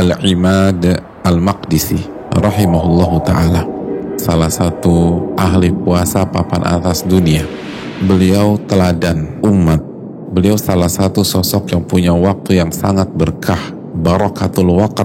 [0.00, 0.80] Al-Imad
[1.28, 2.00] Al-Maqdisi
[2.32, 3.68] rahimahullahu taala
[4.16, 7.44] salah satu ahli puasa papan atas dunia.
[8.00, 9.84] Beliau teladan umat.
[10.32, 13.60] Beliau salah satu sosok yang punya waktu yang sangat berkah
[13.92, 15.04] barakatul waqt.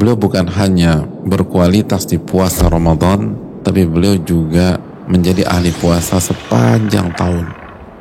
[0.00, 7.44] Beliau bukan hanya berkualitas di puasa Ramadan tapi beliau juga menjadi ahli puasa sepanjang tahun.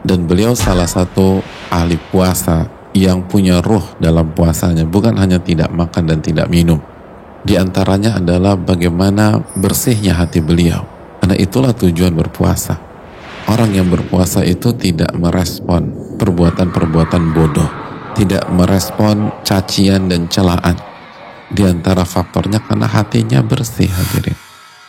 [0.07, 6.09] Dan beliau salah satu ahli puasa yang punya ruh dalam puasanya bukan hanya tidak makan
[6.09, 6.83] dan tidak minum.
[7.39, 10.83] Di antaranya adalah bagaimana bersihnya hati beliau.
[11.23, 12.75] Karena itulah tujuan berpuasa.
[13.47, 17.89] Orang yang berpuasa itu tidak merespon perbuatan-perbuatan bodoh
[18.19, 20.75] tidak merespon cacian dan celaan.
[21.49, 24.37] Di antara faktornya karena hatinya bersih hadirin.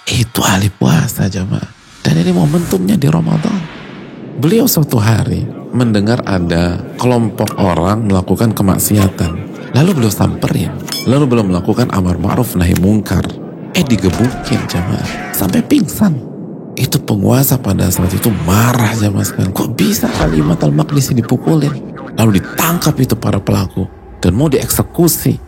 [0.04, 1.78] Itu ahli puasa jemaah.
[2.02, 3.60] Dan ini momentumnya di Ramadan.
[4.40, 9.50] Beliau suatu hari mendengar ada kelompok orang melakukan kemaksiatan.
[9.74, 10.72] Lalu beliau samperin.
[11.06, 13.22] Lalu belum melakukan amar ma'ruf nahi mungkar.
[13.74, 15.30] Eh digebukin jamaah.
[15.30, 16.18] Sampai pingsan.
[16.74, 19.54] Itu penguasa pada saat itu marah jamaah sekalian.
[19.54, 21.94] Kok bisa kalimat al-maqdisi dipukulin?
[22.18, 23.86] Lalu ditangkap itu para pelaku.
[24.18, 25.38] Dan mau dieksekusi.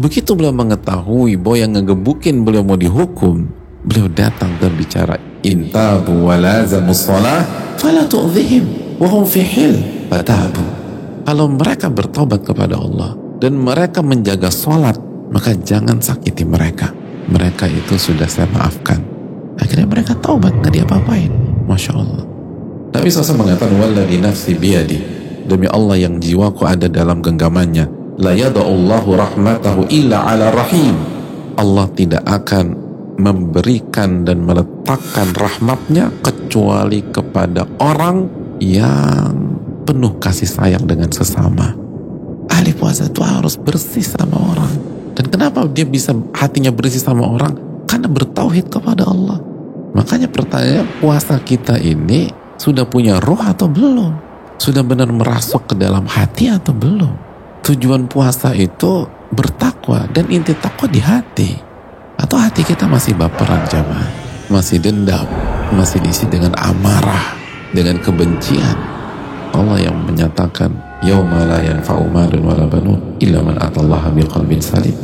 [0.00, 3.46] Begitu beliau mengetahui bahwa yang ngegebukin beliau mau dihukum.
[3.86, 5.16] Beliau datang dan bicara.
[5.46, 7.44] Intabu walazamus salah.
[7.80, 9.80] Fala tu'zihim wahum fihil
[10.12, 10.62] fatabu
[11.24, 16.90] kalau mereka bertobat kepada Allah dan mereka menjaga sholat maka jangan sakiti mereka.
[17.30, 18.98] Mereka itu sudah saya maafkan.
[19.56, 21.30] Akhirnya mereka taubat nggak diapa-apain.
[21.70, 22.26] Masya Allah.
[22.90, 24.98] Nabi SAW mengatakan walladhi nafsi biyadi.
[25.46, 28.18] Demi Allah yang jiwaku ada dalam genggamannya.
[28.18, 30.98] La yada'ullahu rahmatahu illa ala rahim.
[31.54, 32.74] Allah tidak akan
[33.20, 39.56] memberikan dan meletakkan rahmatnya kecuali kepada orang yang
[39.88, 41.74] penuh kasih sayang dengan sesama.
[42.52, 44.72] Ahli puasa itu harus bersih sama orang.
[45.16, 47.56] Dan kenapa dia bisa hatinya bersih sama orang?
[47.88, 49.40] Karena bertauhid kepada Allah.
[49.96, 52.30] Makanya pertanyaan puasa kita ini
[52.60, 54.12] sudah punya roh atau belum?
[54.60, 57.10] Sudah benar merasuk ke dalam hati atau belum?
[57.64, 61.50] Tujuan puasa itu bertakwa dan inti takwa di hati.
[62.20, 64.12] Atau hati kita masih baperan jamaah,
[64.52, 65.24] masih dendam,
[65.72, 67.39] masih diisi dengan amarah,
[67.74, 68.76] dengan kebencian.
[69.50, 70.70] Allah yang menyatakan
[74.62, 74.94] salim.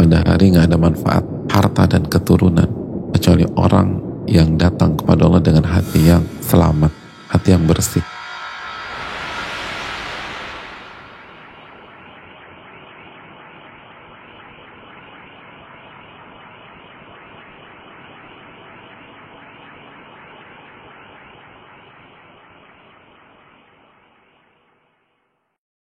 [0.00, 2.68] Pada hari nggak ada manfaat harta dan keturunan
[3.12, 6.94] kecuali orang yang datang kepada Allah dengan hati yang selamat
[7.30, 8.19] hati yang bersih